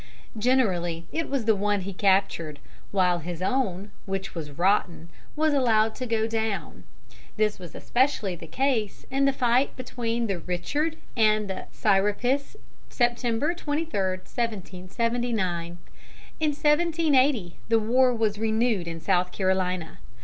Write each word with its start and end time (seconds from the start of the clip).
Generally 0.35 1.05
it 1.11 1.29
was 1.29 1.45
the 1.45 1.55
one 1.55 1.81
he 1.81 1.93
captured, 1.93 2.57
while 2.89 3.19
his 3.19 3.39
own, 3.39 3.91
which 4.07 4.33
was 4.33 4.49
rotten, 4.49 5.09
was 5.35 5.53
allowed 5.53 5.93
to 5.93 6.07
go 6.07 6.25
down. 6.25 6.85
This 7.37 7.59
was 7.59 7.75
especially 7.75 8.35
the 8.35 8.47
case 8.47 9.05
in 9.11 9.25
the 9.25 9.31
fight 9.31 9.75
between 9.75 10.25
the 10.25 10.39
Richard 10.39 10.95
and 11.15 11.47
the 11.47 11.67
Serapis, 11.71 12.55
September 12.89 13.53
23, 13.53 13.91
1779. 14.25 15.77
In 16.39 16.47
1780 16.49 17.57
the 17.69 17.77
war 17.77 18.11
was 18.11 18.39
renewed 18.39 18.87
in 18.87 18.99
South 18.99 19.31
Carolina. 19.31 19.99